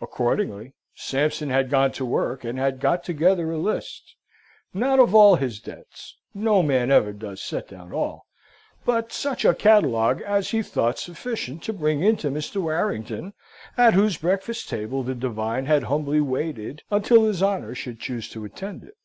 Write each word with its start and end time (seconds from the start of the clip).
Accordingly 0.00 0.72
Sampson 0.96 1.48
had 1.48 1.70
gone 1.70 1.92
to 1.92 2.04
work, 2.04 2.42
and 2.42 2.58
had 2.58 2.80
got 2.80 3.04
together 3.04 3.52
a 3.52 3.56
list, 3.56 4.16
not 4.72 4.98
of 4.98 5.14
all 5.14 5.36
his 5.36 5.60
debts 5.60 6.16
no 6.34 6.60
man 6.60 6.90
ever 6.90 7.12
does 7.12 7.40
set 7.40 7.68
down 7.68 7.92
all, 7.92 8.26
but 8.84 9.12
such 9.12 9.44
a 9.44 9.54
catalogue 9.54 10.20
as 10.22 10.50
he 10.50 10.60
thought 10.60 10.98
sufficient 10.98 11.62
to 11.62 11.72
bring 11.72 12.02
in 12.02 12.16
to 12.16 12.30
Mr. 12.32 12.56
Warrington, 12.60 13.32
at 13.76 13.94
whose 13.94 14.16
breakfast 14.18 14.68
table 14.68 15.04
the 15.04 15.14
divine 15.14 15.66
had 15.66 15.84
humbly 15.84 16.20
waited 16.20 16.82
until 16.90 17.22
his 17.22 17.40
honour 17.40 17.76
should 17.76 18.00
choose 18.00 18.28
to 18.30 18.44
attend 18.44 18.82
it. 18.82 18.96